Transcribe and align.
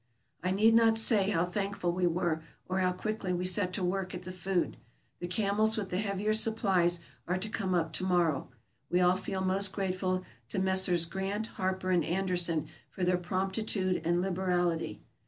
I 0.41 0.49
need 0.49 0.73
not 0.73 0.97
say 0.97 1.29
how 1.29 1.45
thankful 1.45 1.91
we 1.93 2.07
were, 2.07 2.41
or 2.67 2.79
how 2.79 2.91
quickly 2.91 3.33
we 3.33 3.45
set 3.45 3.71
to 3.73 3.83
work 3.83 4.15
at 4.15 4.23
the 4.23 4.31
food. 4.31 4.77
The 5.19 5.27
camels 5.27 5.77
with 5.77 5.91
the 5.91 5.99
heavier 5.99 6.33
supplies 6.33 7.01
are 7.27 7.37
to 7.37 7.47
come 7.47 7.75
up 7.75 7.93
to 7.93 8.03
morrow. 8.03 8.49
We 8.89 8.99
all 8.99 9.15
feel 9.15 9.41
most 9.41 9.71
grate 9.71 9.93
ful 9.93 10.23
to 10.49 10.57
Messrs. 10.57 11.05
Grant, 11.05 11.45
Harper, 11.45 11.91
and 11.91 12.03
Anderson 12.03 12.67
for 12.89 13.03
their 13.03 13.15
prompt 13.19 13.57
itude 13.57 14.01
and 14.03 14.23
liberality. 14.23 15.01